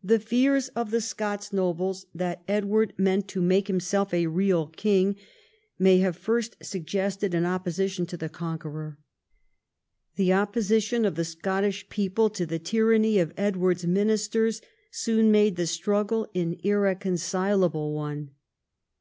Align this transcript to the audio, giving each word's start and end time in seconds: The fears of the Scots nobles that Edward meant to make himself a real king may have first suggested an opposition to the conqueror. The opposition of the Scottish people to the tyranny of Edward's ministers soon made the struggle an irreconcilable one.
The 0.00 0.20
fears 0.20 0.68
of 0.76 0.92
the 0.92 1.00
Scots 1.00 1.52
nobles 1.52 2.06
that 2.14 2.44
Edward 2.46 2.92
meant 2.96 3.26
to 3.26 3.42
make 3.42 3.66
himself 3.66 4.14
a 4.14 4.28
real 4.28 4.68
king 4.68 5.16
may 5.76 5.98
have 5.98 6.14
first 6.16 6.54
suggested 6.64 7.34
an 7.34 7.44
opposition 7.44 8.06
to 8.06 8.16
the 8.16 8.28
conqueror. 8.28 9.00
The 10.14 10.32
opposition 10.32 11.04
of 11.04 11.16
the 11.16 11.24
Scottish 11.24 11.88
people 11.88 12.30
to 12.30 12.46
the 12.46 12.60
tyranny 12.60 13.18
of 13.18 13.34
Edward's 13.36 13.84
ministers 13.88 14.62
soon 14.92 15.32
made 15.32 15.56
the 15.56 15.66
struggle 15.66 16.30
an 16.32 16.54
irreconcilable 16.62 17.92
one. 17.92 18.30